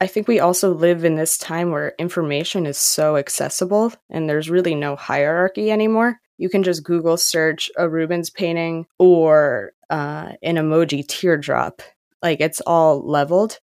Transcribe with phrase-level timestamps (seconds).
[0.00, 4.48] I think we also live in this time where information is so accessible and there's
[4.48, 6.18] really no hierarchy anymore.
[6.38, 11.82] You can just Google search a Rubens painting or uh, an emoji teardrop.
[12.22, 13.58] Like it's all leveled.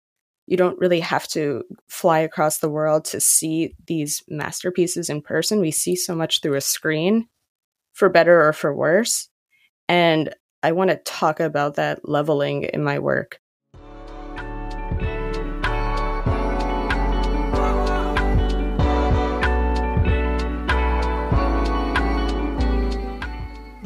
[0.48, 5.62] You don't really have to fly across the world to see these masterpieces in person.
[5.62, 7.28] We see so much through a screen,
[7.94, 9.30] for better or for worse.
[9.88, 13.40] And I want to talk about that leveling in my work.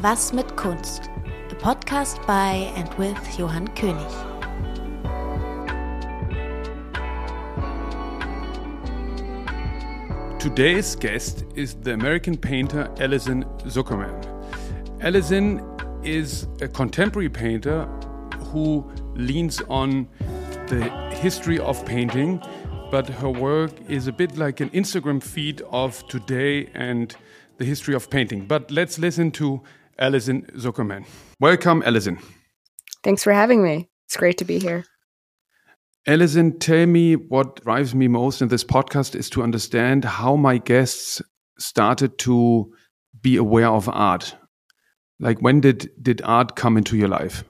[0.00, 1.10] Was mit Kunst?
[1.50, 4.08] A podcast by and with Johann König.
[10.38, 14.24] Today's guest is the American painter Allison Zuckerman.
[15.00, 15.60] Allison
[16.04, 17.86] is a contemporary painter
[18.52, 20.06] who leans on
[20.68, 22.40] the history of painting,
[22.92, 27.16] but her work is a bit like an Instagram feed of today and
[27.56, 28.46] the history of painting.
[28.46, 29.60] But let's listen to
[29.98, 31.06] Allison Zuckerman.
[31.40, 32.18] Welcome, Allison.
[33.02, 33.88] Thanks for having me.
[34.06, 34.84] It's great to be here.
[36.06, 40.58] Allison, tell me what drives me most in this podcast is to understand how my
[40.58, 41.20] guests
[41.58, 42.72] started to
[43.20, 44.34] be aware of art.
[45.20, 47.44] Like when did did art come into your life?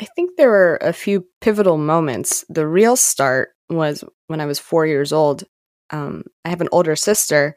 [0.00, 2.44] I think there were a few pivotal moments.
[2.48, 5.44] The real start was when I was four years old.
[5.90, 7.56] Um, I have an older sister,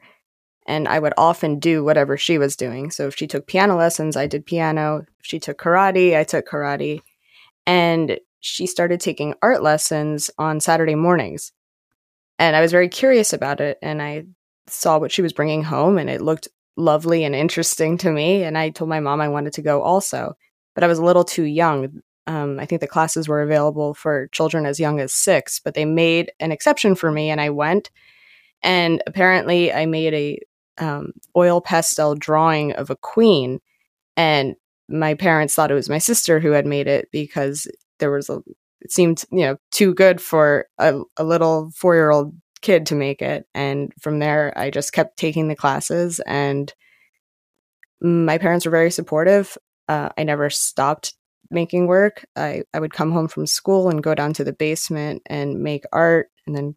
[0.68, 2.90] and I would often do whatever she was doing.
[2.90, 5.06] So if she took piano lessons, I did piano.
[5.18, 7.00] If she took karate, I took karate.
[7.66, 11.52] And she started taking art lessons on Saturday mornings.
[12.38, 13.78] And I was very curious about it.
[13.80, 14.26] And I
[14.66, 18.44] saw what she was bringing home, and it looked lovely and interesting to me.
[18.44, 20.36] And I told my mom I wanted to go also.
[20.74, 22.02] But I was a little too young.
[22.26, 25.86] Um, I think the classes were available for children as young as six, but they
[25.86, 27.90] made an exception for me, and I went.
[28.62, 30.38] And apparently, I made a
[30.78, 33.60] um, oil pastel drawing of a queen,
[34.16, 34.54] and
[34.88, 37.66] my parents thought it was my sister who had made it because
[37.98, 38.40] there was a
[38.80, 42.94] it seemed you know too good for a, a little four year old kid to
[42.94, 46.74] make it and from there i just kept taking the classes and
[48.00, 49.56] my parents were very supportive.
[49.88, 51.14] Uh, i never stopped
[51.50, 52.26] making work.
[52.36, 55.84] I, I would come home from school and go down to the basement and make
[55.92, 56.76] art and then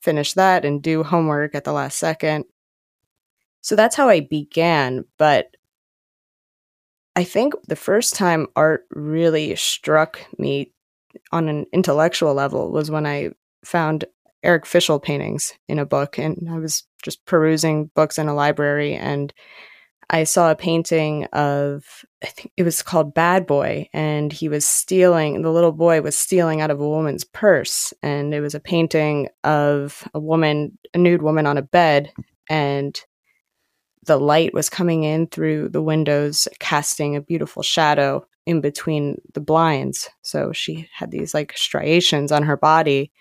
[0.00, 2.44] finish that and do homework at the last second
[3.62, 5.04] so that's how I began.
[5.18, 5.56] But
[7.16, 10.72] I think the first time art really struck me
[11.30, 13.30] on an intellectual level was when I
[13.64, 14.04] found
[14.42, 16.18] Eric Fischl paintings in a book.
[16.18, 19.32] And I was just perusing books in a library and
[20.10, 24.66] I saw a painting of, I think it was called Bad Boy, and he was
[24.66, 27.94] stealing, the little boy was stealing out of a woman's purse.
[28.02, 32.12] And it was a painting of a woman, a nude woman on a bed,
[32.50, 33.02] and
[34.04, 39.40] the light was coming in through the windows, casting a beautiful shadow in between the
[39.40, 40.10] blinds.
[40.22, 43.12] So she had these like striations on her body.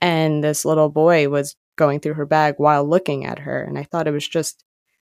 [0.00, 3.62] And this little boy was going through her bag while looking at her.
[3.62, 4.64] And I thought it was just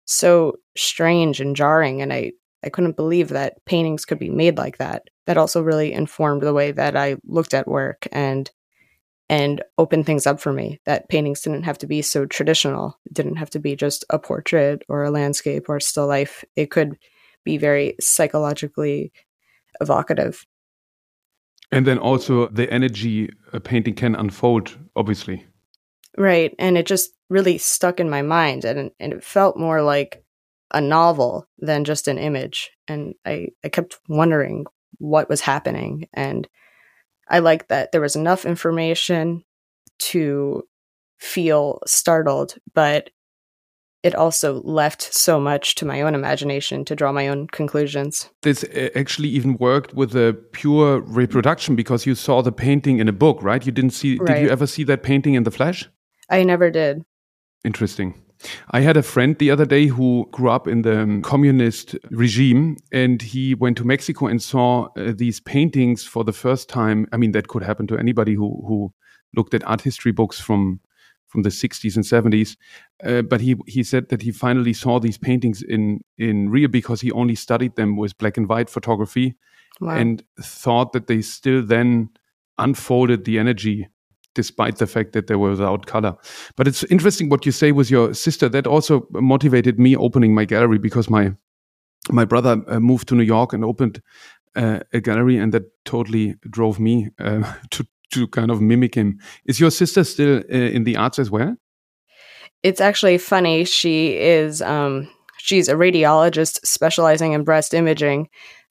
[0.05, 2.01] so strange and jarring.
[2.01, 2.33] And I,
[2.63, 5.03] I couldn't believe that paintings could be made like that.
[5.25, 8.49] That also really informed the way that I looked at work and
[9.29, 12.99] and opened things up for me that paintings didn't have to be so traditional.
[13.05, 16.43] It didn't have to be just a portrait or a landscape or still life.
[16.55, 16.97] It could
[17.45, 19.13] be very psychologically
[19.79, 20.45] evocative.
[21.71, 25.45] And then also the energy a painting can unfold, obviously.
[26.17, 26.55] Right.
[26.57, 30.23] And it just really stuck in my mind and, and it felt more like
[30.73, 32.71] a novel than just an image.
[32.87, 34.65] And I, I kept wondering
[34.97, 36.07] what was happening.
[36.13, 36.47] And
[37.29, 39.43] I like that there was enough information
[39.99, 40.63] to
[41.19, 43.11] feel startled, but
[44.01, 48.29] it also left so much to my own imagination to draw my own conclusions.
[48.43, 53.09] This uh, actually even worked with a pure reproduction because you saw the painting in
[53.09, 53.65] a book, right?
[53.65, 54.35] You didn't see, right.
[54.35, 55.89] did you ever see that painting in the flesh?
[56.29, 57.03] I never did.
[57.65, 58.13] Interesting.
[58.71, 63.21] I had a friend the other day who grew up in the communist regime and
[63.21, 67.07] he went to Mexico and saw uh, these paintings for the first time.
[67.11, 68.93] I mean, that could happen to anybody who, who
[69.35, 70.79] looked at art history books from
[71.29, 72.57] from the 60s and 70s.
[73.03, 77.01] Uh, but he, he said that he finally saw these paintings in, in real because
[77.01, 79.35] he only studied them with black and white photography
[79.79, 79.95] wow.
[79.95, 82.09] and thought that they still then
[82.57, 83.87] unfolded the energy
[84.39, 86.15] despite the fact that they were without color.
[86.55, 88.47] But it's interesting what you say with your sister.
[88.47, 91.33] That also motivated me opening my gallery because my
[92.09, 94.01] my brother uh, moved to New York and opened
[94.55, 99.19] uh, a gallery, and that totally drove me uh, to to kind of mimic him.
[99.45, 101.55] Is your sister still uh, in the arts as well?
[102.63, 103.65] It's actually funny.
[103.65, 108.29] She is um, she's a radiologist specializing in breast imaging.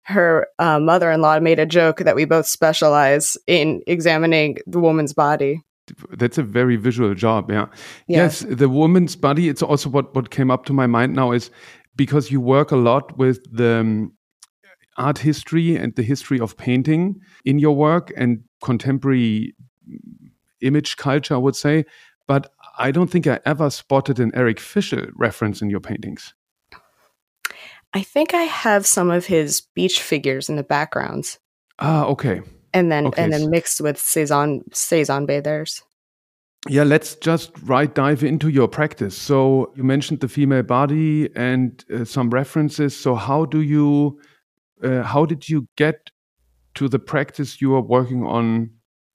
[0.08, 5.62] Her uh, mother-in-law made a joke that we both specialize in examining the woman's body.
[6.10, 7.66] That's a very visual job, yeah.
[8.06, 9.48] Yes, yes the woman's body.
[9.48, 11.50] It's also what what came up to my mind now is
[11.96, 14.12] because you work a lot with the um,
[14.96, 19.54] art history and the history of painting in your work and contemporary
[20.60, 21.84] image culture, I would say.
[22.26, 26.34] But I don't think I ever spotted an Eric Fischl reference in your paintings.
[27.94, 31.38] I think I have some of his beach figures in the backgrounds.
[31.78, 32.42] Ah, okay.
[32.74, 35.82] And then Okay, and then mixed with Cezanne Cezanne bathers.
[36.68, 39.16] Yeah, let's just right dive into your practice.
[39.16, 42.96] So you mentioned the female body and uh, some references.
[42.96, 44.20] So how do you,
[44.82, 46.10] uh, how did you get
[46.74, 48.70] to the practice you are working on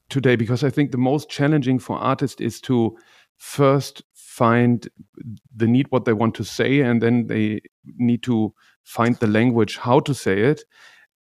[0.10, 0.36] today?
[0.36, 2.98] Because I think the most challenging for artists is to
[3.44, 4.88] first find
[5.54, 7.62] the need what they want to say, and then they
[7.98, 8.54] need to
[8.84, 10.64] find the language how to say it.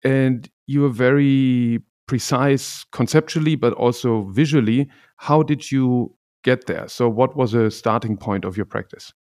[0.04, 4.90] And you are very precise conceptually, but also visually.
[5.18, 6.88] How did you get there?
[6.88, 9.14] So, what was a starting point of your practice?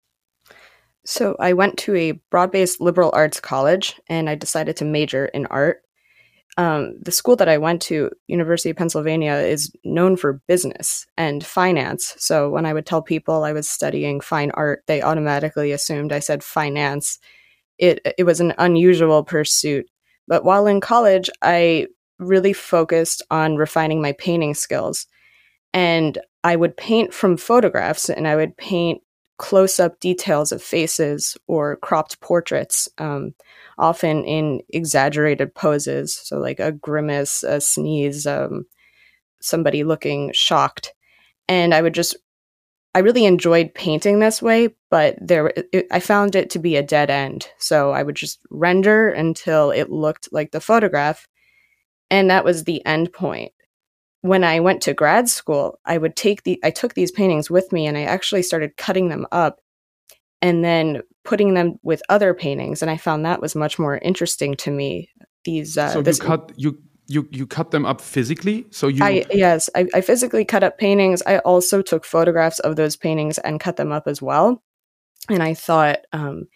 [1.08, 5.46] So I went to a broad-based liberal arts college and I decided to major in
[5.48, 5.84] art.
[6.58, 11.46] Um, the school that I went to, University of Pennsylvania, is known for business and
[11.46, 12.16] finance.
[12.18, 16.20] So when I would tell people I was studying fine art, they automatically assumed I
[16.20, 17.20] said finance.
[17.78, 19.88] It it was an unusual pursuit.
[20.28, 21.88] But while in college, I
[22.20, 25.08] really focused on refining my painting skills.
[25.74, 29.02] And I would paint from photographs and I would paint
[29.38, 33.34] close up details of faces or cropped portraits, um,
[33.78, 36.16] often in exaggerated poses.
[36.16, 38.66] So, like a grimace, a sneeze, um,
[39.42, 40.94] somebody looking shocked.
[41.48, 42.16] And I would just,
[42.96, 46.84] I really enjoyed painting this way, but there, it, I found it to be a
[46.84, 47.50] dead end.
[47.58, 51.28] So, I would just render until it looked like the photograph.
[52.12, 53.52] And that was the end point
[54.26, 57.72] when I went to grad school, I would take the I took these paintings with
[57.72, 59.62] me and I actually started cutting them up
[60.42, 64.56] and then putting them with other paintings and I found that was much more interesting
[64.58, 65.10] to me.
[65.44, 66.78] These uh so you cut you
[67.08, 68.66] you you cut them up physically.
[68.72, 71.22] So you I yes, I, I physically cut up paintings.
[71.28, 74.64] I also took photographs of those paintings and cut them up as well.
[75.30, 76.48] And I thought, um,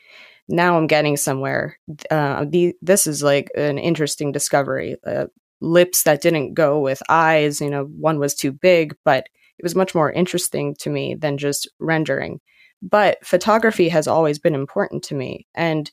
[0.48, 1.77] now I'm getting somewhere.
[2.10, 4.98] Uh, the this is like an interesting discovery.
[5.06, 5.27] Uh,
[5.62, 7.62] lips that didn't go with eyes.
[7.62, 9.28] You know, one was too big, but
[9.58, 12.40] it was much more interesting to me than just rendering.
[12.82, 15.92] But photography has always been important to me, and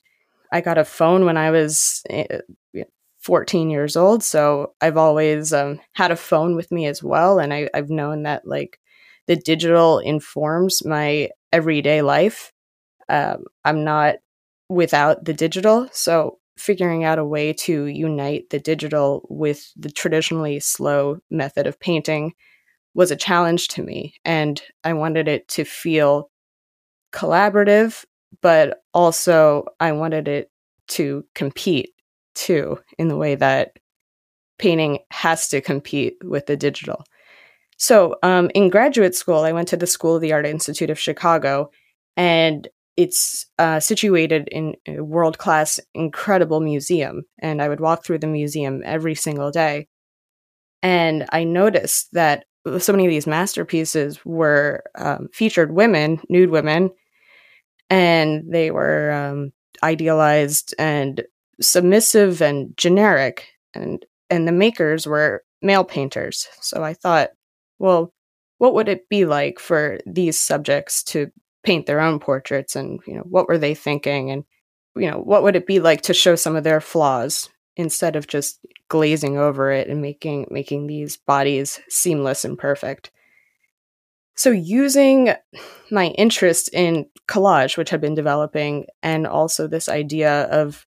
[0.51, 2.39] I got a phone when I was uh,
[3.19, 7.53] 14 years old, so I've always um, had a phone with me as well, and
[7.53, 8.79] I, I've known that like
[9.27, 12.53] the digital informs my everyday life.
[13.09, 14.15] Um, I'm not
[14.69, 20.59] without the digital, so figuring out a way to unite the digital with the traditionally
[20.59, 22.33] slow method of painting
[22.93, 24.15] was a challenge to me.
[24.25, 26.29] And I wanted it to feel
[27.13, 28.05] collaborative,
[28.41, 30.51] but also I wanted it
[30.89, 31.91] to compete
[32.33, 33.77] too, in the way that
[34.57, 37.03] painting has to compete with the digital.
[37.77, 40.99] So, um, in graduate school, I went to the School of the Art Institute of
[40.99, 41.69] Chicago,
[42.15, 42.67] and
[42.97, 47.21] it's uh, situated in a world class, incredible museum.
[47.39, 49.87] And I would walk through the museum every single day.
[50.81, 52.45] And I noticed that
[52.79, 56.89] so many of these masterpieces were um, featured women, nude women,
[57.89, 59.51] and they were um,
[59.83, 61.23] idealized and
[61.61, 63.47] submissive and generic.
[63.73, 66.47] And, and the makers were male painters.
[66.61, 67.29] So I thought,
[67.79, 68.11] well,
[68.57, 71.31] what would it be like for these subjects to
[71.67, 74.45] paint their own portraits and you know what were they thinking and
[74.95, 78.25] you know what would it be like to show some of their flaws instead of
[78.25, 83.11] just glazing over it and making making these bodies seamless and perfect?
[84.37, 85.33] So using
[85.91, 90.87] my interest in collage which had been developing and also this idea of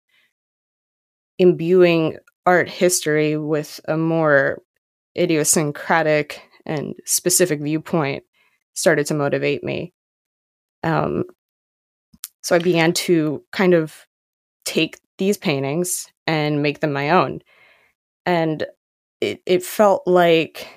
[1.40, 4.62] imbuing art history with a more
[5.18, 8.22] idiosyncratic and specific viewpoint
[8.74, 9.92] started to motivate me
[10.82, 11.24] um,
[12.42, 14.06] so I began to kind of
[14.64, 17.40] take these paintings and make them my own.
[18.24, 18.64] And
[19.20, 20.68] it, it felt like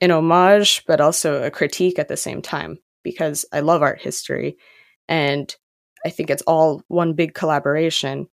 [0.00, 4.56] an homage, but also a critique at the same time, because I love art history
[5.08, 5.54] and
[6.04, 8.26] I think it's all one big collaboration.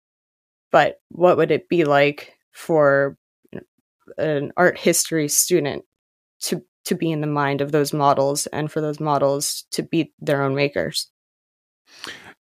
[0.70, 3.16] But what would it be like for
[4.18, 5.84] an art history student
[6.42, 10.12] to to be in the mind of those models and for those models to be
[10.18, 11.10] their own makers.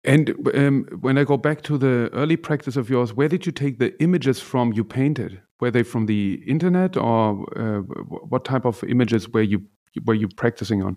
[0.04, 3.52] And um, when I go back to the early practice of yours, where did you
[3.52, 5.42] take the images from you painted?
[5.60, 7.80] Were they from the internet, or uh,
[8.28, 9.62] what type of images were you
[10.04, 10.96] were you practicing on?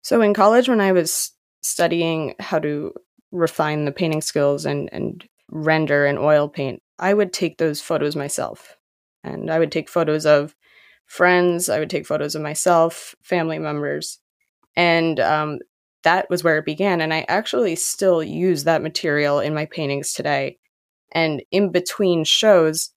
[0.00, 2.94] So in college, when I was studying how to
[3.32, 8.16] refine the painting skills and and render and oil paint, I would take those photos
[8.16, 8.78] myself,
[9.22, 10.54] and I would take photos of
[11.06, 11.68] friends.
[11.68, 14.18] I would take photos of myself, family members,
[14.76, 15.58] and um,
[16.02, 17.00] that was where it began.
[17.00, 20.58] And I actually still use that material in my paintings today.
[21.12, 22.90] And in between shows,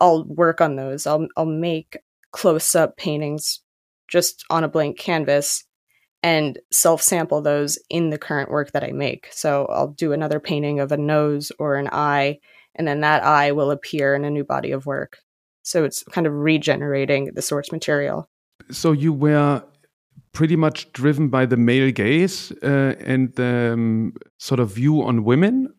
[0.00, 1.06] I'll work on those.
[1.06, 1.98] I'll I'll make
[2.32, 3.60] close up paintings
[4.08, 5.64] just on a blank canvas
[6.22, 9.28] and self sample those in the current work that I make.
[9.30, 12.38] So I'll do another painting of a nose or an eye,
[12.74, 15.18] and then that eye will appear in a new body of work.
[15.64, 18.28] So it's kind of regenerating the source material.
[18.70, 19.62] So you were
[20.32, 25.24] pretty much driven by the male gaze uh, and the um, sort of view on
[25.24, 25.74] women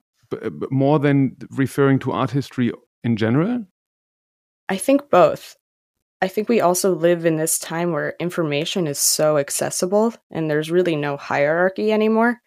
[0.69, 2.71] more than referring to art history
[3.03, 3.65] in general?
[4.69, 5.55] I think both.
[6.21, 10.71] I think we also live in this time where information is so accessible and there's
[10.71, 12.41] really no hierarchy anymore.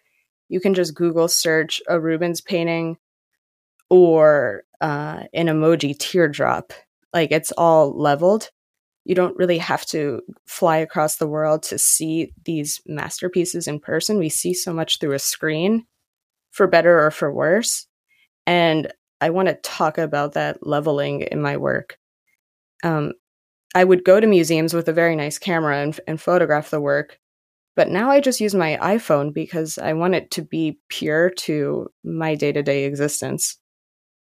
[0.49, 2.97] You can just Google search a Rubens painting
[3.89, 6.73] or uh, an emoji teardrop.
[7.13, 8.49] Like it's all leveled
[9.09, 14.19] you don't really have to fly across the world to see these masterpieces in person.
[14.19, 15.85] We see so much through a screen,
[16.51, 17.87] for better or for worse.
[18.45, 21.97] And I want to talk about that leveling in my work.
[22.83, 23.13] Um,
[23.73, 27.17] I would go to museums with a very nice camera and, and photograph the work,
[27.75, 31.89] but now I just use my iPhone because I want it to be pure to
[32.03, 33.57] my day to day existence.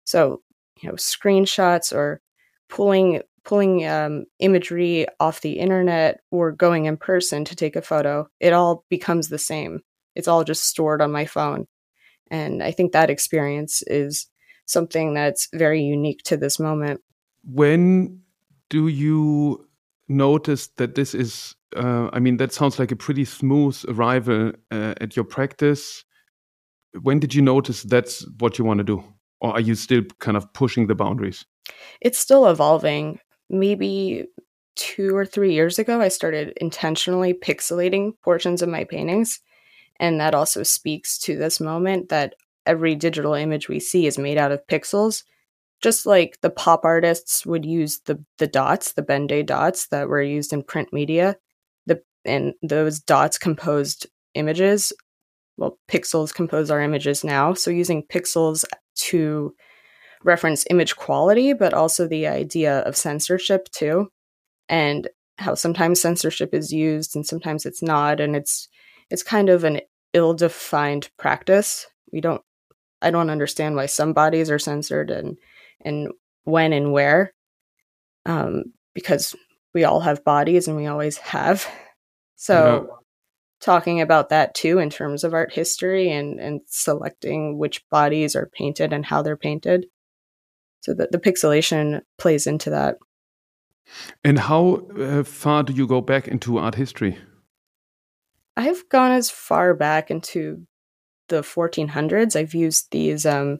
[0.05, 0.43] So,
[0.81, 2.21] you know, screenshots or
[2.73, 8.26] pulling pulling um, imagery off the internet or going in person to take a photo,
[8.41, 9.81] it all becomes the same.
[10.14, 11.67] It's all just stored on my phone.
[12.31, 14.26] And I think that experience is
[14.67, 17.00] something that's very unique to this moment.
[17.45, 18.21] When
[18.71, 19.67] do you
[20.09, 24.95] notice that this is, uh, I mean, that sounds like a pretty smooth arrival uh,
[25.00, 26.05] at your practice.
[27.02, 29.05] When did you notice that's what you want to do?
[29.41, 31.45] Or are you still kind of pushing the boundaries?
[32.00, 34.26] It's still evolving maybe
[34.76, 39.41] two or three years ago, I started intentionally pixelating portions of my paintings.
[40.00, 42.35] And that also speaks to this moment that
[42.67, 45.25] every digital image we see is made out of pixels.
[45.83, 50.23] Just like the pop artists would use the, the dots, the Ben-Day dots that were
[50.23, 51.37] used in print media,
[51.87, 54.93] the and those dots composed images.
[55.57, 57.52] Well, pixels compose our images now.
[57.55, 58.64] So using pixels
[58.95, 59.55] to
[60.25, 64.09] reference image quality, but also the idea of censorship too,
[64.69, 68.69] and how sometimes censorship is used and sometimes it's not, and it's
[69.11, 69.81] it's kind of an
[70.12, 71.87] ill-defined practice.
[72.12, 72.43] We don't,
[73.00, 75.38] I don't understand why some bodies are censored and
[75.85, 76.09] and
[76.45, 77.33] when and where,
[78.26, 79.35] um, because
[79.75, 81.67] we all have bodies and we always have.
[82.37, 82.99] So.
[83.61, 88.50] Talking about that too in terms of art history and, and selecting which bodies are
[88.52, 89.87] painted and how they're painted
[90.83, 92.99] so the, the pixelation plays into that.
[94.23, 97.19] And how uh, far do you go back into art history?
[98.57, 100.67] I've gone as far back into
[101.33, 103.59] the 1400s i've used these um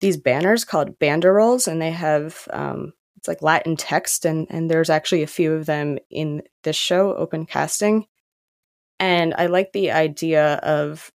[0.00, 4.90] these banners called banderoles and they have um it's like latin text and and there's
[4.90, 8.06] actually a few of them in this show open casting
[8.98, 11.12] and i like the idea of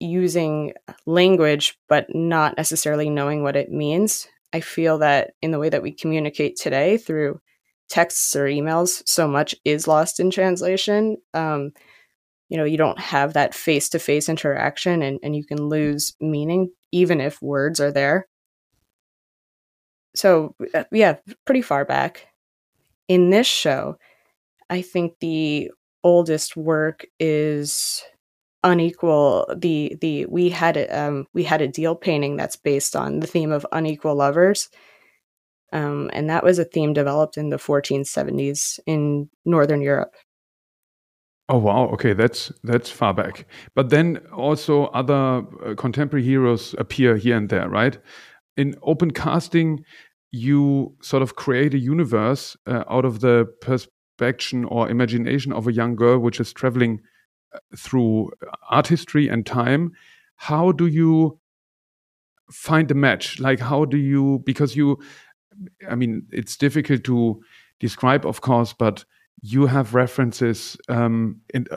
[0.00, 0.72] using
[1.06, 4.28] language but not necessarily knowing what it means.
[4.52, 7.40] I feel that in the way that we communicate today through
[7.88, 11.16] texts or emails, so much is lost in translation.
[11.34, 11.72] Um,
[12.48, 16.14] you know, you don't have that face to face interaction and, and you can lose
[16.20, 18.26] meaning even if words are there.
[20.14, 22.28] So, uh, yeah, pretty far back.
[23.08, 23.98] In this show,
[24.70, 25.70] I think the
[26.02, 28.02] oldest work is
[28.66, 33.20] unequal the the we had a, um we had a deal painting that's based on
[33.20, 34.68] the theme of unequal lovers.
[35.72, 40.14] Um and that was a theme developed in the 1470s in northern europe.
[41.48, 41.86] Oh wow.
[41.90, 42.12] Okay.
[42.12, 43.46] That's that's far back.
[43.76, 47.98] But then also other uh, contemporary heroes appear here and there right?
[48.56, 49.84] In open casting
[50.32, 55.72] you sort of create a universe uh, out of the perspection or imagination of a
[55.72, 57.00] young girl which is traveling
[57.76, 58.30] through
[58.70, 59.92] art history and time
[60.36, 61.38] how do you
[62.50, 63.40] find a match?
[63.40, 64.98] Like how do you because you
[65.88, 67.40] i mean it's difficult to
[67.80, 69.06] describe of course but
[69.40, 71.68] you have references um, and,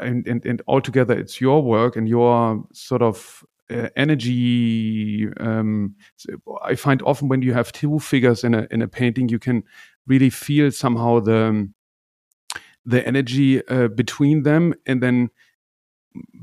[0.00, 5.94] and, and, and altogether it's your work and your sort of uh, energy um,
[6.62, 9.62] i find often when you have two figures in a in a painting you can
[10.06, 11.66] really feel somehow the
[12.84, 15.30] the energy uh, between them and then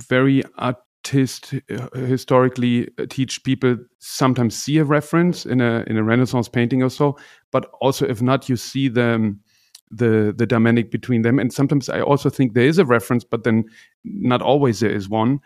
[0.07, 6.03] very artist uh, historically uh, teach people sometimes see a reference in a in a
[6.03, 7.17] renaissance painting or so
[7.51, 9.35] but also if not you see the
[9.91, 11.39] the the dynamic between them.
[11.39, 13.65] And sometimes i also think there is a reference but then
[14.03, 15.39] not always there is one.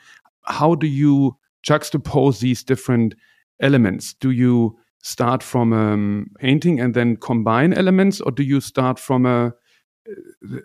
[0.44, 3.16] How do you juxtapose these different
[3.62, 4.14] elements?
[4.14, 9.00] Do you start from a um, painting and then combine elements or do you start
[9.00, 9.54] from a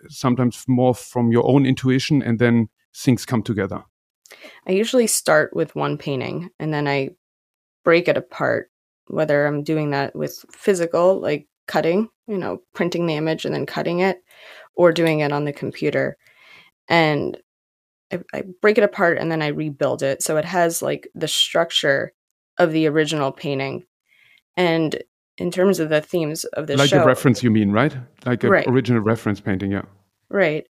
[0.09, 3.83] sometimes more from your own intuition and then things come together
[4.67, 7.09] i usually start with one painting and then i
[7.83, 8.69] break it apart
[9.07, 13.67] whether i'm doing that with physical like cutting, you know, printing the image and then
[13.67, 14.17] cutting it,
[14.75, 16.17] or doing it on the computer.
[16.87, 17.37] And
[18.11, 20.23] I, I break it apart and then I rebuild it.
[20.23, 22.11] So it has like the structure
[22.57, 23.83] of the original painting.
[24.57, 25.01] And
[25.39, 27.95] in terms of the themes of the like show, Like a reference, you mean, right?
[28.25, 28.67] Like an right.
[28.67, 29.83] original reference painting, yeah.
[30.29, 30.67] Right.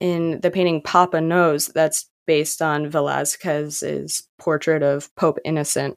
[0.00, 5.96] In the painting Papa Knows, that's based on Velazquez's portrait of Pope Innocent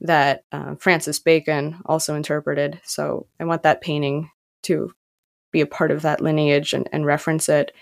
[0.00, 2.80] that uh, Francis Bacon also interpreted.
[2.84, 4.30] So I want that painting
[4.64, 4.92] to
[5.52, 7.72] be a part of that lineage and, and reference it.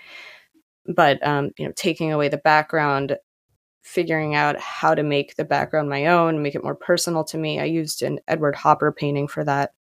[0.85, 3.17] But um, you know, taking away the background,
[3.85, 7.59] figuring out how to make the background my own, make it more personal to me.
[7.59, 9.73] I used an Edward Hopper painting for that,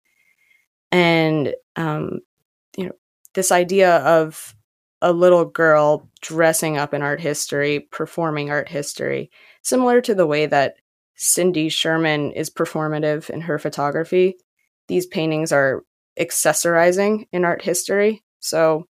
[0.91, 2.19] and um,
[2.77, 2.91] you know,
[3.33, 4.55] this idea of
[5.01, 9.31] a little girl dressing up in art history, performing art history,
[9.61, 10.75] similar to the way that
[11.15, 14.35] Cindy Sherman is performative in her photography.
[14.87, 15.83] These paintings are
[16.19, 18.23] accessorizing in art history.
[18.39, 18.87] So,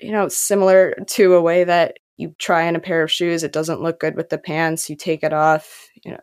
[0.00, 3.52] you know, similar to a way that you try on a pair of shoes, it
[3.52, 6.20] doesn't look good with the pants, you take it off, you know,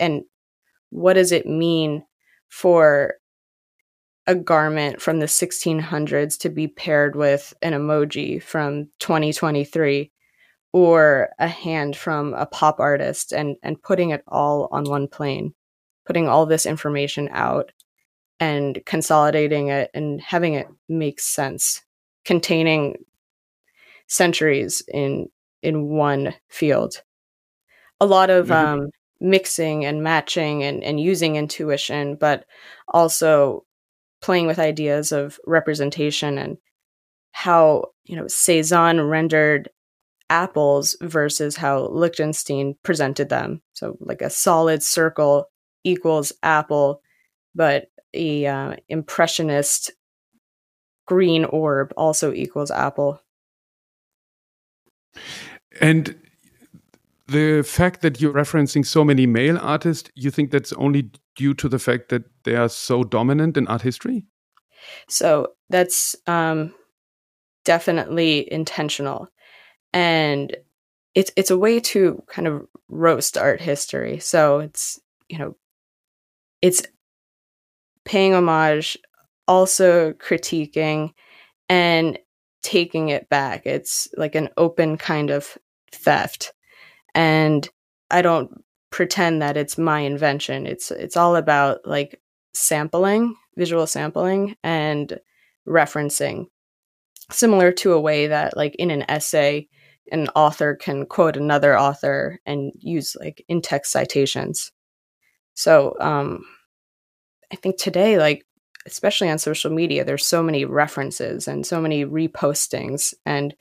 [0.00, 0.22] and
[0.90, 2.04] what does it mean
[2.48, 3.14] for
[4.26, 10.10] a garment from the 1600s to be paired with an emoji from 2023
[10.72, 15.52] or a hand from a pop artist and and putting it all on one plane
[16.06, 17.70] putting all this information out
[18.40, 21.82] and consolidating it and having it make sense
[22.24, 22.96] containing
[24.06, 25.28] centuries in
[25.64, 27.02] in one field
[28.00, 28.80] a lot of mm-hmm.
[28.82, 28.88] um,
[29.20, 32.44] mixing and matching and, and using intuition but
[32.88, 33.64] also
[34.20, 36.56] playing with ideas of representation and
[37.32, 39.68] how you know Cezanne rendered
[40.30, 43.60] apples versus how Lichtenstein presented them.
[43.74, 45.50] So, like a solid circle
[45.84, 47.02] equals apple,
[47.54, 49.92] but a uh, impressionist
[51.06, 53.20] green orb also equals apple.
[55.80, 56.16] And
[57.26, 61.68] the fact that you're referencing so many male artists, you think that's only due to
[61.68, 64.26] the fact that they are so dominant in art history?
[65.08, 66.74] So that's um,
[67.64, 69.28] definitely intentional
[69.94, 70.54] and
[71.14, 74.18] it's it's a way to kind of roast art history.
[74.18, 75.56] So it's you know
[76.60, 76.82] it's
[78.04, 78.98] paying homage,
[79.48, 81.12] also critiquing,
[81.68, 82.18] and
[82.62, 83.64] taking it back.
[83.64, 85.56] It's like an open kind of
[85.94, 86.52] theft,
[87.14, 87.68] and
[88.10, 88.50] I don't
[88.90, 90.66] pretend that it's my invention.
[90.66, 92.20] It's it's all about like
[92.52, 95.18] sampling, visual sampling, and
[95.66, 96.46] referencing,
[97.30, 99.68] similar to a way that like in an essay
[100.12, 104.72] an author can quote another author and use like in text citations.
[105.54, 106.44] So um,
[107.52, 108.44] I think today, like
[108.86, 113.14] especially on social media, there's so many references and so many repostings.
[113.24, 113.54] And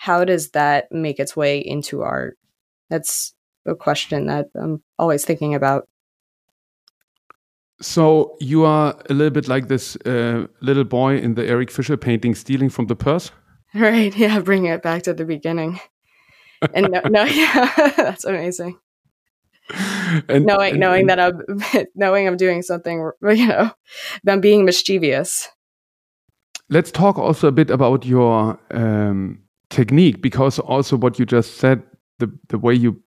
[0.00, 2.38] how does that make its way into art?
[2.88, 3.34] That's
[3.66, 5.88] a question that I'm always thinking about.
[7.82, 12.00] So you are a little bit like this uh, little boy in the Eric Fischl
[12.00, 13.30] painting, stealing from the purse.
[13.72, 14.16] Right.
[14.16, 14.40] Yeah.
[14.40, 15.78] Bring it back to the beginning.
[16.74, 18.78] And no, no yeah, that's amazing.
[20.28, 23.70] And, knowing and, knowing and, that I'm knowing I'm doing something, you know,
[24.26, 25.48] I'm being mischievous.
[26.68, 31.82] Let's talk also a bit about your um, technique, because also what you just said,
[32.18, 33.00] the the way you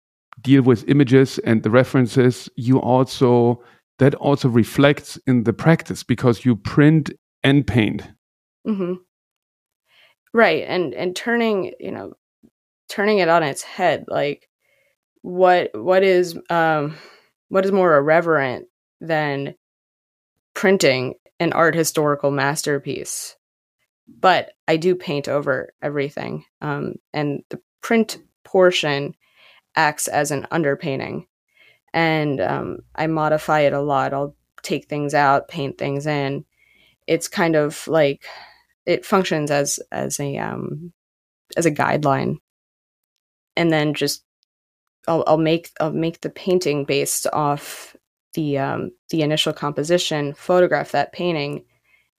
[0.40, 3.62] deal with images and the references, you also
[3.98, 7.10] that also reflects in the practice because you print
[7.42, 8.02] and paint.
[8.66, 8.94] Mm-hmm
[10.32, 12.12] right and and turning you know
[12.88, 14.48] turning it on its head like
[15.22, 16.94] what what is um
[17.48, 18.66] what is more irreverent
[19.00, 19.54] than
[20.54, 23.36] printing an art historical masterpiece
[24.18, 26.44] but I do paint over everything.
[26.60, 29.14] Um, and the print portion
[29.76, 31.26] acts as an underpainting.
[31.92, 34.12] And um, I modify it a lot.
[34.12, 36.44] I'll take things out, paint things in.
[37.06, 38.24] It's kind of like
[38.86, 40.92] it functions as as a um,
[41.56, 42.36] as a guideline,
[43.56, 44.24] and then just
[45.08, 47.96] I'll, I'll make I'll make the painting based off
[48.34, 51.64] the um, the initial composition, photograph that painting,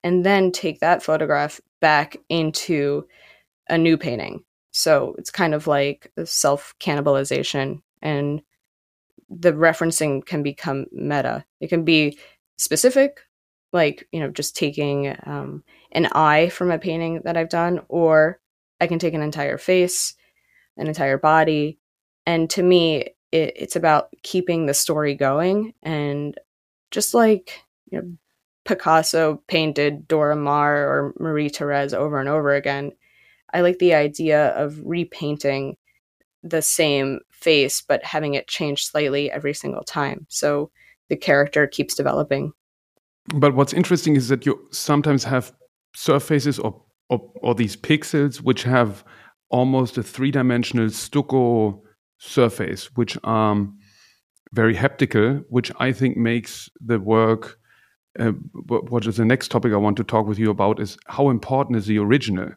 [0.04, 3.06] and then take that photograph back into
[3.70, 4.44] a new painting.
[4.72, 8.42] So it's kind of like self cannibalization, and
[9.30, 11.46] the referencing can become meta.
[11.60, 12.18] It can be
[12.58, 13.22] specific,
[13.74, 18.40] like you know, just taking um, an eye from a painting that I've done, or
[18.80, 20.16] I can take an entire face,
[20.78, 21.80] an entire body,
[22.26, 25.74] and to me, it, it's about keeping the story going.
[25.84, 26.38] And
[26.92, 28.12] just like you know,
[28.66, 32.92] Picasso painted Dora Maar or Marie Therese over and over again,
[33.54, 35.78] I like the idea of repainting
[36.44, 40.26] the same face, but having it change slightly every single time.
[40.30, 40.72] So
[41.10, 42.54] the character keeps developing.
[43.36, 45.52] But what's interesting is that you sometimes have
[45.96, 49.04] surfaces or, or, or these pixels which have
[49.50, 51.84] almost a three dimensional stucco
[52.18, 53.78] surface, which are um,
[54.54, 57.58] very haptical, which I think makes the work.
[58.20, 58.32] Uh,
[58.68, 61.78] what is the next topic I want to talk with you about is how important
[61.78, 62.50] is the original.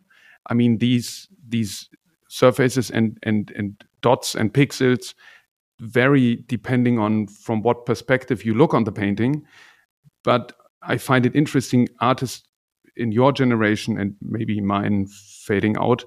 [0.51, 1.89] I mean these these
[2.29, 5.15] surfaces and and and dots and pixels
[5.81, 9.45] vary depending on from what perspective you look on the painting.
[10.25, 12.47] But I find it interesting artists
[12.97, 15.07] in your generation and maybe mine
[15.47, 16.05] fading out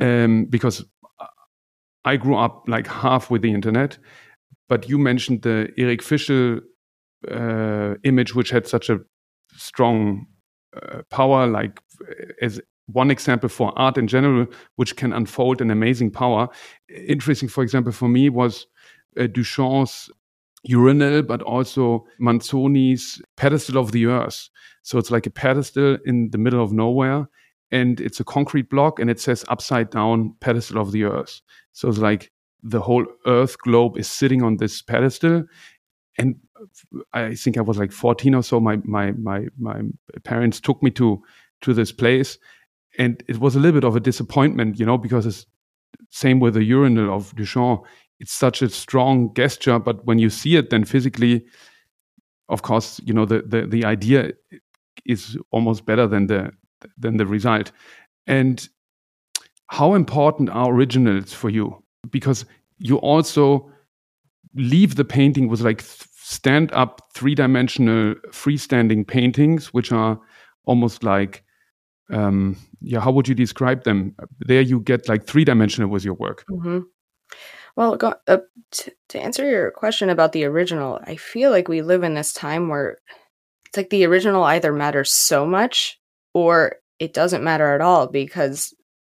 [0.00, 0.84] um, because
[2.04, 3.98] I grew up like half with the internet,
[4.68, 6.60] but you mentioned the Eric Fischl
[7.30, 9.00] uh, image, which had such a
[9.56, 10.26] strong
[10.76, 11.80] uh, power, like
[12.40, 16.48] as one example for art in general, which can unfold an amazing power.
[16.88, 18.66] Interesting, for example, for me was
[19.18, 20.10] uh, Duchamp's
[20.64, 24.48] urinal, but also Manzoni's pedestal of the earth.
[24.82, 27.28] So it's like a pedestal in the middle of nowhere,
[27.70, 31.40] and it's a concrete block, and it says upside down pedestal of the earth.
[31.72, 32.32] So it's like
[32.62, 35.44] the whole Earth globe is sitting on this pedestal.
[36.18, 36.36] And
[37.12, 38.60] I think I was like 14 or so.
[38.60, 39.80] My my my my
[40.24, 41.22] parents took me to
[41.62, 42.38] to this place,
[42.98, 45.46] and it was a little bit of a disappointment, you know, because it's
[46.10, 47.84] same with the urinal of Duchamp.
[48.20, 51.44] It's such a strong gesture, but when you see it, then physically,
[52.48, 54.32] of course, you know the the the idea
[55.06, 56.52] is almost better than the
[56.98, 57.72] than the result.
[58.26, 58.68] And
[59.68, 61.82] how important are originals for you?
[62.10, 62.44] Because
[62.78, 63.71] you also
[64.54, 70.18] leave the painting with like stand up three dimensional freestanding paintings, which are
[70.64, 71.44] almost like,
[72.10, 74.14] um, yeah, how would you describe them?
[74.40, 76.44] There you get like three dimensional with your work.
[76.50, 76.80] Mm-hmm.
[77.76, 78.38] Well, go, uh,
[78.70, 82.32] t- to answer your question about the original, I feel like we live in this
[82.32, 82.98] time where
[83.66, 85.98] it's like the original either matters so much
[86.34, 88.74] or it doesn't matter at all because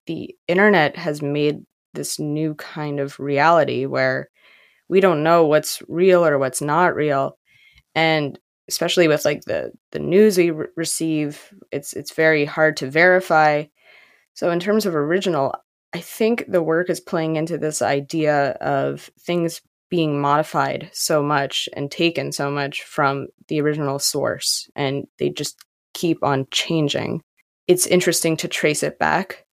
[0.05, 4.29] the internet has made this new kind of reality where
[4.89, 7.37] we don't know what's real or what's not real.
[7.95, 12.89] And especially with like the the news we re- receive it's it's very hard to
[12.89, 13.65] verify.
[14.33, 15.55] So in terms of original
[15.93, 21.69] i think the work is playing into this idea of things being modified so much
[21.73, 25.55] and taken so much from the original source and they just
[25.93, 27.21] keep on changing.
[27.67, 29.45] It's interesting to trace it back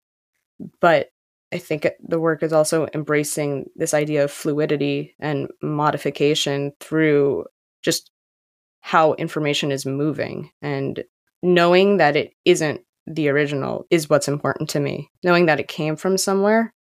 [0.82, 1.10] but
[1.54, 7.46] I think the work is also embracing this idea of fluidity and modification through
[7.82, 8.12] just
[8.82, 10.52] how information is moving.
[10.62, 11.04] And
[11.42, 15.10] knowing that it isn't the original is what's important to me.
[15.24, 16.74] Knowing that it came from somewhere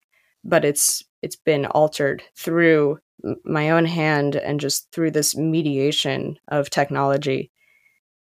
[0.47, 2.99] but it's it's been altered through
[3.45, 7.51] my own hand and just through this mediation of technology.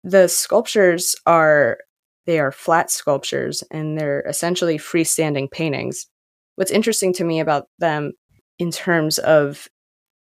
[0.03, 1.79] The sculptures are
[2.25, 6.05] they are flat sculptures and they're essentially freestanding paintings.
[6.61, 8.11] What's interesting to me about them
[8.59, 9.67] in terms of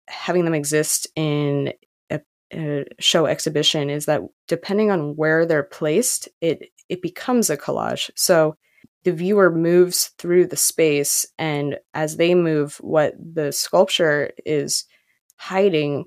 [0.08, 1.74] having them exist in
[2.12, 2.22] a,
[2.54, 8.12] a show exhibition is that depending on where they're placed, it it becomes a collage.
[8.16, 8.56] So
[9.04, 14.86] the viewer moves through the space and as they move what the sculpture is
[15.38, 16.06] hiding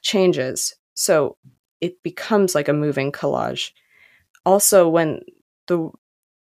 [0.00, 0.76] changes.
[0.94, 1.38] So
[1.80, 3.72] it becomes like a moving collage
[4.46, 5.22] also when
[5.66, 5.90] the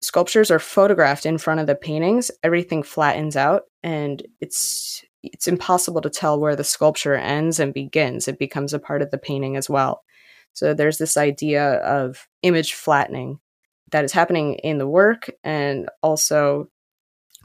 [0.04, 6.02] sculptures are photographed in front of the paintings everything flattens out and it's it's impossible
[6.02, 9.56] to tell where the sculpture ends and begins it becomes a part of the painting
[9.56, 10.04] as well
[10.54, 13.40] so there's this idea of image flattening
[13.92, 16.68] that is happening in the work and also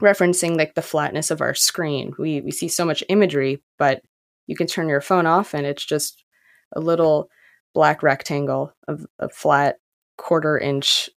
[0.01, 2.13] referencing like the flatness of our screen.
[2.17, 4.01] We we see so much imagery, but
[4.47, 6.23] you can turn your phone off and it's just
[6.75, 7.29] a little
[7.73, 9.77] black rectangle of a flat
[10.17, 11.09] quarter inch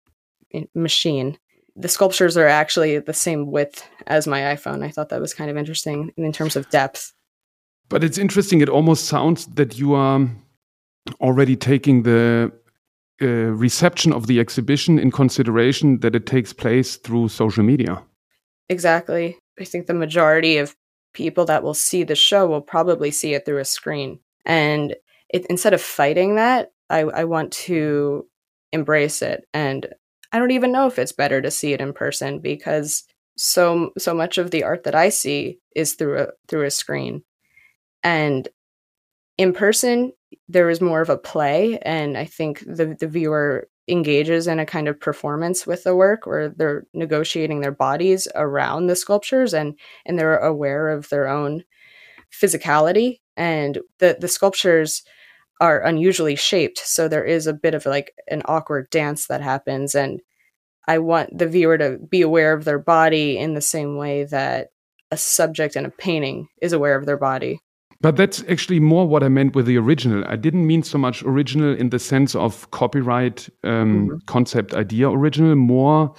[0.75, 1.37] machine.
[1.75, 4.83] The sculptures are actually the same width as my iPhone.
[4.83, 7.13] I thought that was kind of interesting in terms of depth.
[7.89, 8.61] But it's interesting.
[8.61, 10.27] It almost sounds that you are
[11.19, 12.51] already taking the
[13.21, 18.01] uh, reception of the exhibition in consideration that it takes place through social media.
[18.69, 19.37] Exactly.
[19.59, 20.75] I think the majority of
[21.13, 24.19] people that will see the show will probably see it through a screen.
[24.45, 24.95] And
[25.29, 28.25] it, instead of fighting that, I, I want to
[28.71, 29.45] embrace it.
[29.53, 29.87] And
[30.31, 33.03] I don't even know if it's better to see it in person because
[33.37, 37.23] so so much of the art that I see is through a through a screen.
[38.03, 38.47] And
[39.37, 40.13] in person,
[40.49, 44.65] there is more of a play, and I think the the viewer engages in a
[44.65, 49.77] kind of performance with the work where they're negotiating their bodies around the sculptures and
[50.05, 51.63] and they're aware of their own
[52.31, 55.03] physicality and the the sculptures
[55.61, 59.95] are unusually shaped so there is a bit of like an awkward dance that happens
[59.95, 60.21] and
[60.87, 64.71] i want the viewer to be aware of their body in the same way that
[65.11, 67.61] a subject in a painting is aware of their body
[68.01, 70.23] but that's actually more what I meant with the original.
[70.27, 74.17] I didn't mean so much original in the sense of copyright um, mm-hmm.
[74.25, 76.13] concept idea original, more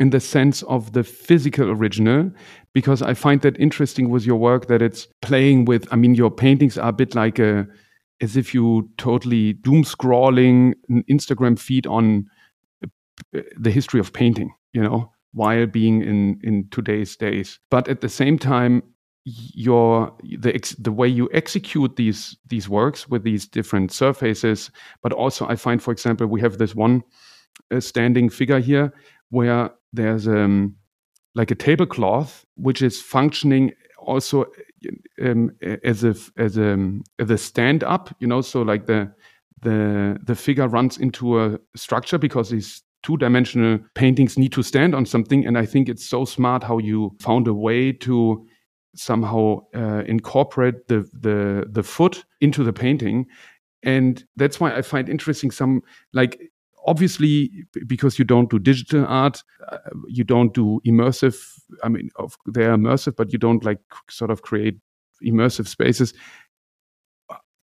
[0.00, 2.32] in the sense of the physical original,
[2.72, 5.86] because I find that interesting with your work that it's playing with.
[5.92, 7.68] I mean, your paintings are a bit like a,
[8.22, 12.26] as if you totally doom scrolling an Instagram feed on
[12.82, 17.58] uh, the history of painting, you know, while being in in today's days.
[17.70, 18.82] But at the same time,
[19.24, 25.12] your the ex, the way you execute these these works with these different surfaces but
[25.12, 27.02] also i find for example we have this one
[27.72, 28.92] uh, standing figure here
[29.30, 30.74] where there's um
[31.36, 34.44] like a tablecloth which is functioning also
[35.22, 35.50] um,
[35.84, 39.10] as a as a as a stand up you know so like the
[39.62, 44.94] the the figure runs into a structure because these two dimensional paintings need to stand
[44.94, 48.46] on something and i think it's so smart how you found a way to
[48.94, 53.26] somehow uh, incorporate the, the the foot into the painting.
[53.82, 56.40] And that's why i find interesting some like
[56.86, 57.50] obviously
[57.86, 61.36] because you don't do digital art uh, you don't do immersive
[61.82, 62.10] i mean
[62.46, 63.78] they're immersive but you don't like
[64.10, 64.78] sort of create
[65.24, 66.12] immersive spaces.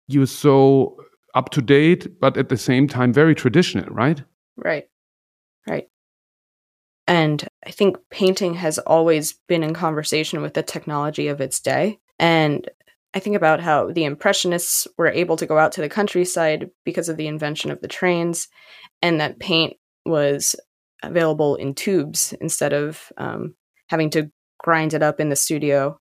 [0.07, 0.97] You're so
[1.35, 4.23] up to date but at the same time very traditional right?
[4.57, 4.89] Right.
[5.69, 5.89] Right.
[7.07, 11.99] And I think painting has always been in conversation with the technology of its day.
[12.19, 12.69] And
[13.19, 17.09] I think about how the Impressionists were able to go out to the countryside because
[17.09, 18.47] of the invention of the trains,
[19.03, 19.75] and that paint
[20.07, 20.55] was
[21.03, 23.57] available in tubes instead of um,
[23.89, 25.99] having to grind it up in the studio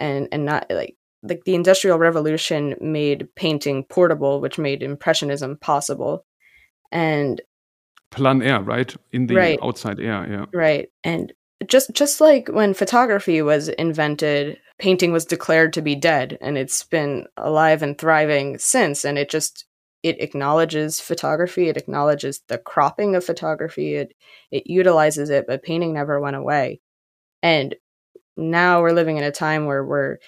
[0.00, 6.24] and and not like like the industrial revolution made painting portable which made impressionism possible
[6.90, 7.40] and
[8.10, 8.96] plein air, right?
[9.12, 9.58] In the right.
[9.62, 10.46] outside air, yeah.
[10.52, 10.88] Right.
[11.04, 11.32] And
[11.68, 16.82] just just like when photography was invented, painting was declared to be dead and it's
[16.82, 19.64] been alive and thriving since and it just
[20.02, 24.12] it acknowledges photography, it acknowledges the cropping of photography, it
[24.50, 26.80] it utilizes it, but painting never went away.
[27.42, 27.76] And
[28.36, 30.18] now we're living in a time where we're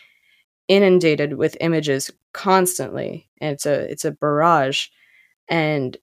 [0.69, 3.29] inundated with images constantly.
[3.41, 4.89] And it's a it's a barrage.
[5.49, 5.97] And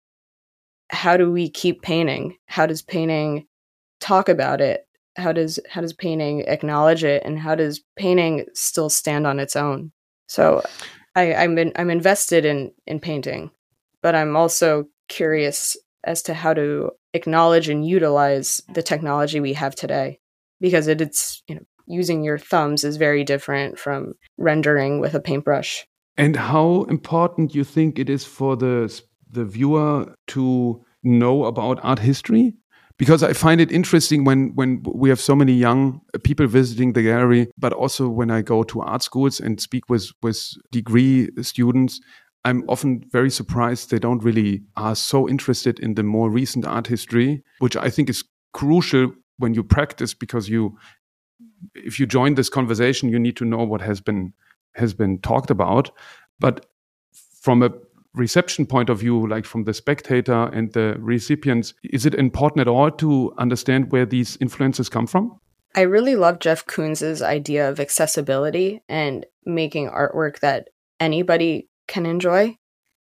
[0.92, 2.38] how do we keep painting?
[2.48, 3.48] How does painting
[4.02, 4.88] talk about it?
[5.20, 7.24] How does how does painting acknowledge it?
[7.26, 9.92] And how does painting still stand on its own?
[10.28, 10.64] So
[11.16, 13.52] I, I'm in, I'm invested in in painting,
[14.02, 19.76] but I'm also curious as to how to acknowledge and utilize the technology we have
[19.76, 20.20] today
[20.62, 25.20] because it, it's you know using your thumbs is very different from rendering with a
[25.20, 25.86] paintbrush.
[26.16, 32.00] And how important you think it is for the the viewer to know about art
[32.00, 32.54] history?
[33.00, 37.02] Because I find it interesting when, when we have so many young people visiting the
[37.02, 42.02] gallery, but also when I go to art schools and speak with, with degree students,
[42.44, 46.88] I'm often very surprised they don't really are so interested in the more recent art
[46.88, 50.78] history, which I think is crucial when you practice because you
[51.76, 54.34] if you join this conversation you need to know what has been
[54.76, 55.92] has been talked about.
[56.40, 56.66] But
[57.42, 57.72] from a
[58.14, 62.68] reception point of view, like from the spectator and the recipients, is it important at
[62.68, 65.40] all to understand where these influences come from?
[65.76, 70.70] I really love Jeff Koons's idea of accessibility and making artwork that
[71.00, 72.58] anybody can enjoy.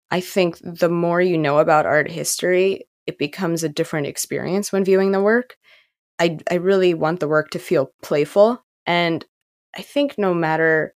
[0.10, 4.84] I think the more you know about art history, it becomes a different experience when
[4.84, 5.56] viewing the work.
[6.19, 8.63] I, I really want the work to feel playful.
[8.86, 9.25] And
[9.75, 10.93] I think no matter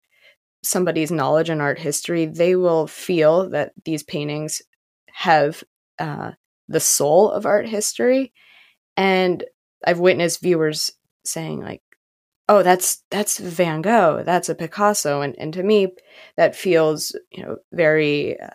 [0.66, 4.62] somebody's knowledge in art history, they will feel that these paintings
[5.12, 5.64] have
[6.00, 6.32] uh,
[6.68, 8.34] the soul of art history.
[8.98, 9.44] And
[9.86, 10.92] I've witnessed viewers
[11.24, 11.82] saying, like,
[12.50, 15.22] oh, that's that's Van Gogh, that's a Picasso.
[15.22, 15.94] And, and to me,
[16.38, 18.50] that feels, you know, very, uh,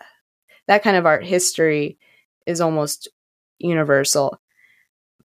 [0.67, 1.97] that kind of art history
[2.45, 3.09] is almost
[3.59, 4.41] universal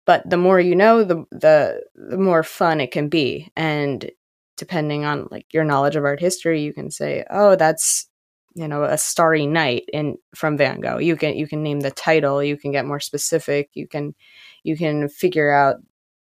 [0.06, 4.10] but the more you know the the the more fun it can be and
[4.56, 8.08] depending on like your knowledge of art history you can say oh that's
[8.54, 10.98] you know a starry night in from van gogh.
[10.98, 14.14] You can you can name the title you can get more specific you can
[14.64, 15.76] you can figure out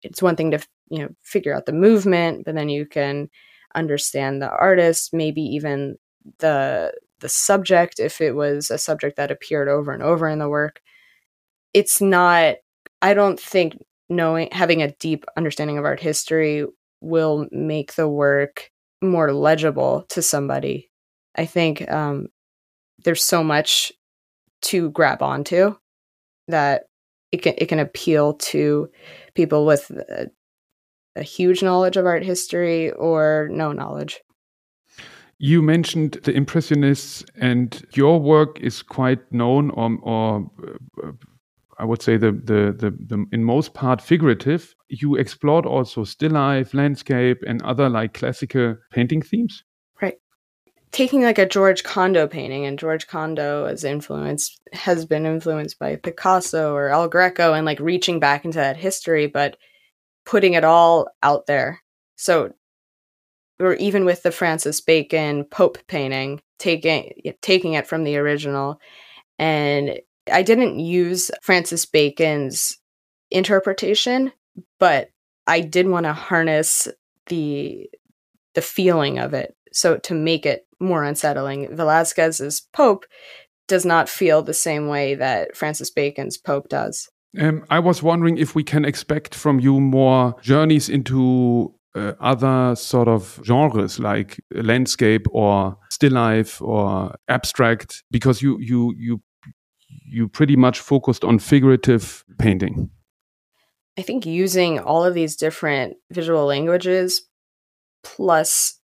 [0.03, 3.29] it's one thing to you know figure out the movement but then you can
[3.75, 5.97] understand the artist maybe even
[6.39, 10.49] the the subject if it was a subject that appeared over and over in the
[10.49, 10.81] work.
[11.73, 12.55] It's not
[13.01, 13.77] I don't think
[14.09, 16.65] knowing having a deep understanding of art history
[17.01, 18.69] will make the work
[19.01, 20.89] more legible to somebody.
[21.35, 22.27] I think um,
[23.03, 23.91] there's so much
[24.63, 25.75] to grab onto
[26.47, 26.83] that
[27.31, 28.89] it can it can appeal to
[29.35, 30.29] people with a,
[31.15, 34.21] a huge knowledge of art history or no knowledge.
[35.39, 40.51] You mentioned the Impressionists, and your work is quite known or, or
[41.03, 41.11] uh,
[41.79, 44.73] I would say the, the, the, the, in most part figurative.
[44.89, 49.63] You explored also still life, landscape, and other like classical painting themes.
[50.01, 50.15] Right.
[50.91, 55.97] Taking like a George Condo painting, and George Condo is influenced has been influenced by
[55.97, 59.57] Picasso or El Greco, and like reaching back into that history, but
[60.25, 61.83] putting it all out there.
[62.15, 62.53] So,
[63.59, 68.79] or even with the Francis Bacon Pope painting, taking taking it from the original
[69.37, 69.99] and
[70.31, 72.77] I didn't use Francis Bacon's
[73.31, 74.31] interpretation,
[74.79, 75.09] but
[75.45, 76.87] I did want to harness
[77.27, 77.89] the
[78.55, 79.55] the feeling of it.
[79.71, 83.05] So to make it more unsettling, Velazquez's Pope
[83.67, 87.09] does not feel the same way that Francis Bacon's Pope does.
[87.39, 92.75] Um, I was wondering if we can expect from you more journeys into uh, other
[92.75, 99.21] sort of genres like landscape or still life or abstract because you you you
[100.07, 102.89] you pretty much focused on figurative painting.
[103.97, 107.27] I think using all of these different visual languages
[108.03, 108.79] plus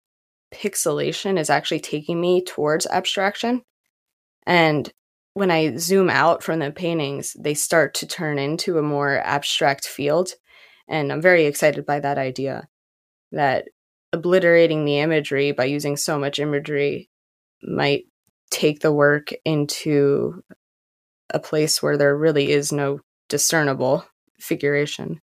[0.53, 3.63] pixelation is actually taking me towards abstraction.
[4.47, 4.91] And
[5.35, 9.87] when I zoom out from the paintings, they start to turn into a more abstract
[9.87, 10.31] field.
[10.89, 12.69] And I'm very excited by that idea
[13.33, 13.69] that
[14.13, 17.09] obliterating the imagery by using so much imagery
[17.63, 18.05] might
[18.51, 20.43] take the work into
[21.33, 24.05] a place where there really is no discernible
[24.39, 25.21] figuration.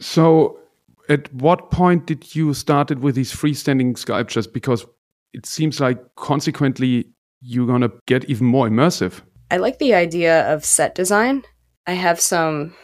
[0.00, 0.58] So,
[1.08, 4.46] at what point did you started with these freestanding sculptures?
[4.46, 4.84] Because
[5.32, 9.20] it seems like consequently you're gonna get even more immersive.
[9.50, 11.42] I like the idea of set design.
[11.86, 12.74] I have some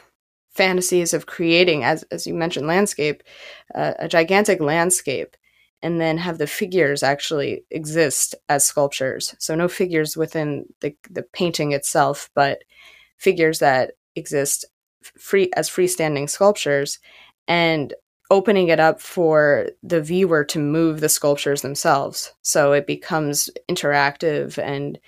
[0.54, 3.22] fantasies of creating, as as you mentioned, landscape,
[3.74, 5.36] uh, a gigantic landscape
[5.84, 9.34] and then have the figures actually exist as sculptures.
[9.38, 12.64] So no figures within the, the painting itself, but
[13.18, 14.64] figures that exist
[15.02, 16.98] free as freestanding sculptures
[17.46, 17.92] and
[18.30, 22.32] opening it up for the viewer to move the sculptures themselves.
[22.40, 24.98] So it becomes interactive and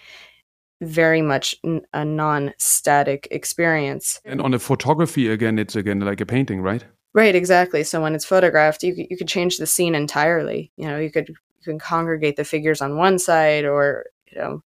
[0.83, 1.57] very much
[1.95, 4.21] a non-static experience.
[4.27, 6.85] And on the photography again, it's again like a painting, right?
[7.17, 7.83] Right, exactly.
[7.83, 10.71] So when it's photographed, you you could change the scene entirely.
[10.77, 14.63] You know, you could you can congregate the figures on one side, or you know,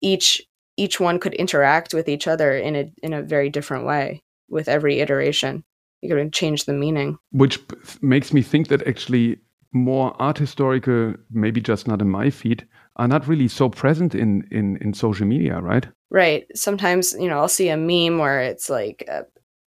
[0.00, 0.42] each
[0.78, 4.68] each one could interact with each other in a in a very different way with
[4.68, 5.62] every iteration.
[6.00, 7.58] You could change the meaning, which
[8.00, 9.36] makes me think that actually
[9.70, 14.48] more art historical, maybe just not in my feed, are not really so present in
[14.50, 15.86] in in social media, right?
[16.10, 16.46] Right.
[16.54, 19.26] Sometimes you know I'll see a meme where it's like a,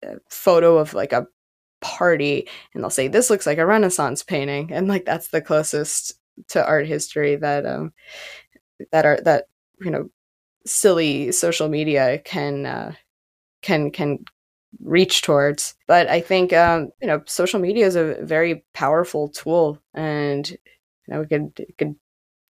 [0.08, 1.28] a photo of like a
[1.86, 6.14] party and they'll say this looks like a renaissance painting and like that's the closest
[6.48, 7.94] to art history that um
[8.92, 9.46] that are that
[9.82, 10.10] you know
[10.66, 12.94] silly social media can uh
[13.62, 14.26] can can
[14.84, 15.76] reach towards.
[15.88, 20.58] But i think um you know social media is a very powerful tool and you
[21.10, 21.96] know it could it could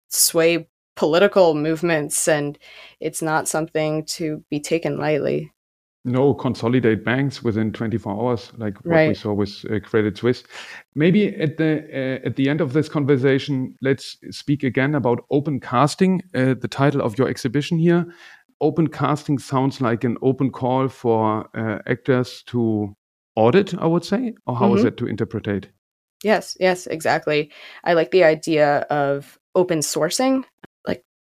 [0.09, 2.57] sway political movements and
[2.99, 5.51] it's not something to be taken lightly
[6.07, 9.07] no consolidate banks within 24 hours like what right.
[9.09, 10.43] we saw with uh, credit suisse
[10.95, 15.59] maybe at the uh, at the end of this conversation let's speak again about open
[15.59, 18.05] casting uh, the title of your exhibition here
[18.61, 22.95] open casting sounds like an open call for uh, actors to
[23.35, 24.77] audit, I would say, or how mm-hmm.
[24.77, 25.69] is that to interpret?
[26.23, 27.51] Yes, yes, exactly.
[27.83, 30.43] I like the idea of open sourcing,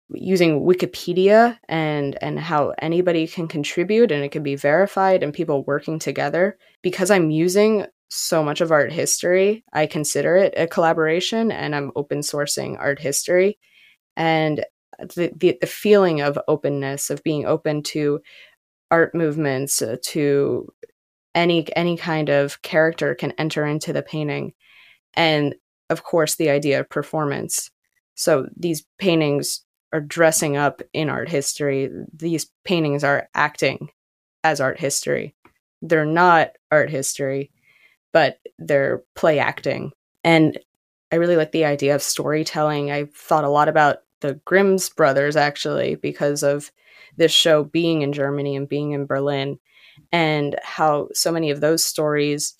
[0.09, 5.63] using Wikipedia and and how anybody can contribute and it can be verified and people
[5.63, 6.57] working together.
[6.81, 11.91] Because I'm using so much of art history, I consider it a collaboration and I'm
[11.95, 13.57] open sourcing art history.
[14.15, 14.63] And
[14.99, 18.21] the, the, the feeling of openness, of being open to
[18.91, 20.71] art movements, uh, to
[21.35, 24.53] any any kind of character can enter into the painting
[25.13, 25.53] and
[25.89, 27.69] of course the idea of performance
[28.15, 29.64] so these paintings
[29.95, 33.89] are dressing up in art history these paintings are acting
[34.43, 35.33] as art history.
[35.81, 37.51] They're not art history
[38.11, 39.91] but they're play acting.
[40.23, 40.57] And
[41.11, 42.91] i really like the idea of storytelling.
[42.91, 46.71] I thought a lot about the grimm's brothers actually because of
[47.17, 49.59] this show being in germany and being in berlin
[50.11, 52.55] and how so many of those stories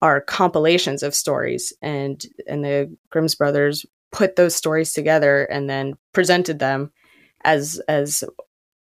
[0.00, 1.72] are compilations of stories.
[1.82, 6.90] And and the Grimm's brothers put those stories together and then presented them
[7.44, 8.24] as as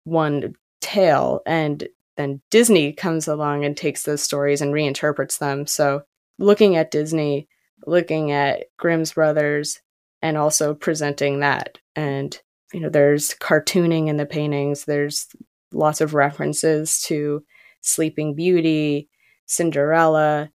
[0.04, 1.40] one tale.
[1.46, 5.66] And then Disney comes along and takes those stories and reinterprets them.
[5.66, 6.02] So
[6.38, 7.48] looking at Disney
[7.86, 9.80] looking at Grimm's brothers
[10.22, 11.78] and also presenting that.
[11.94, 12.38] And
[12.72, 14.84] you know there's cartooning in the paintings.
[14.84, 15.26] There's
[15.72, 17.44] lots of references to
[17.80, 19.08] Sleeping Beauty,
[19.46, 20.50] Cinderella,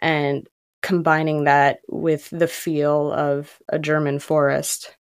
[0.00, 0.48] and
[0.82, 4.96] combining that with the feel of a German forest.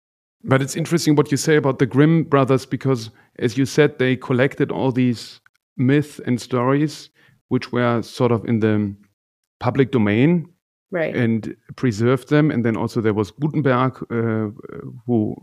[0.43, 4.15] But it's interesting what you say about the Grimm brothers because, as you said, they
[4.15, 5.39] collected all these
[5.77, 7.09] myths and stories
[7.49, 8.95] which were sort of in the
[9.59, 10.47] public domain.
[10.89, 11.15] Right.
[11.15, 12.51] And preserved them.
[12.51, 14.49] And then also there was Gutenberg, uh,
[15.05, 15.35] who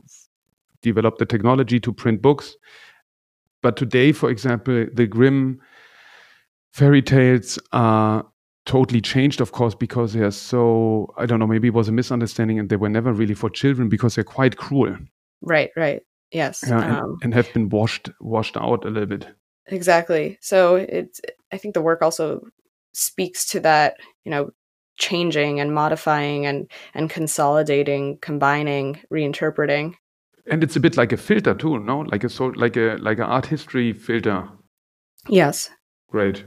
[0.82, 2.54] developed the technology to print books.
[3.62, 5.60] But today, for example, the Grimm
[6.72, 8.26] fairy tales are
[8.68, 11.92] totally changed, of course, because they are so, I don't know, maybe it was a
[11.92, 14.96] misunderstanding and they were never really for children because they're quite cruel.
[15.40, 16.02] Right, right.
[16.30, 16.62] Yes.
[16.68, 19.26] Yeah, and, um, and have been washed washed out a little bit.
[19.66, 20.38] Exactly.
[20.42, 22.46] So it's I think the work also
[22.92, 24.50] speaks to that, you know,
[24.98, 29.94] changing and modifying and and consolidating, combining, reinterpreting.
[30.50, 32.00] And it's a bit like a filter too, no?
[32.00, 34.46] Like a sort like a like an art history filter.
[35.28, 35.70] Yes.
[36.10, 36.44] Great.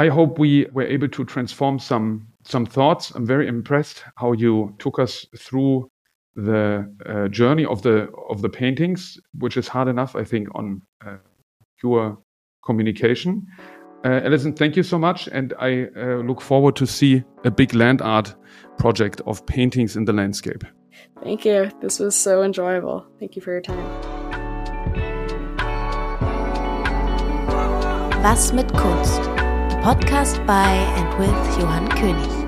[0.00, 3.10] I hope we were able to transform some some thoughts.
[3.10, 5.90] I'm very impressed how you took us through
[6.34, 10.80] the uh, journey of the of the paintings, which is hard enough, I think, on
[11.06, 11.18] uh,
[11.78, 12.16] pure
[12.64, 13.46] communication.
[14.02, 17.74] Uh, Allison, thank you so much, and I uh, look forward to see a big
[17.74, 18.34] land art
[18.78, 20.64] project of paintings in the landscape.
[21.22, 21.70] Thank you.
[21.82, 23.04] This was so enjoyable.
[23.18, 23.84] Thank you for your time.
[28.22, 29.29] Was mit Kunst?
[29.82, 32.39] Podcast by and with Johann König.